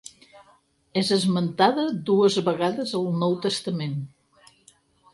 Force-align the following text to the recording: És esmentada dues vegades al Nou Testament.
És 1.01 1.11
esmentada 1.17 1.85
dues 2.09 2.39
vegades 2.51 2.97
al 3.03 3.09
Nou 3.23 3.39
Testament. 3.47 3.97